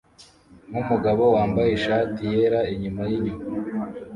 [0.69, 3.47] nkumugabo wambaye ishati yera inyuma yinyuma